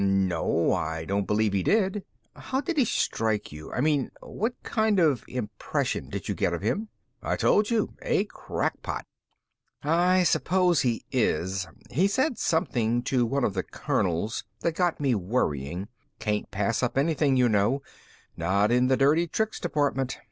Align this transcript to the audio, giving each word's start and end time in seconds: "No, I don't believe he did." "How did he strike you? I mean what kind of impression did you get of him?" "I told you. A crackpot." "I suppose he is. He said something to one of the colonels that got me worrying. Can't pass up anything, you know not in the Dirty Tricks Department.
"No, 0.03 0.73
I 0.73 1.05
don't 1.05 1.27
believe 1.27 1.53
he 1.53 1.61
did." 1.61 2.03
"How 2.35 2.59
did 2.59 2.77
he 2.79 2.85
strike 2.85 3.51
you? 3.51 3.71
I 3.71 3.81
mean 3.81 4.09
what 4.19 4.55
kind 4.63 4.99
of 4.99 5.23
impression 5.27 6.09
did 6.09 6.27
you 6.27 6.33
get 6.33 6.53
of 6.53 6.63
him?" 6.63 6.87
"I 7.21 7.35
told 7.35 7.69
you. 7.69 7.93
A 8.01 8.25
crackpot." 8.25 9.05
"I 9.83 10.23
suppose 10.23 10.81
he 10.81 11.05
is. 11.11 11.67
He 11.91 12.07
said 12.07 12.39
something 12.39 13.03
to 13.03 13.27
one 13.27 13.43
of 13.43 13.53
the 13.53 13.61
colonels 13.61 14.43
that 14.61 14.71
got 14.73 14.99
me 14.99 15.13
worrying. 15.13 15.87
Can't 16.17 16.49
pass 16.49 16.81
up 16.81 16.97
anything, 16.97 17.37
you 17.37 17.47
know 17.47 17.83
not 18.35 18.71
in 18.71 18.87
the 18.87 18.97
Dirty 18.97 19.27
Tricks 19.27 19.59
Department. 19.59 20.17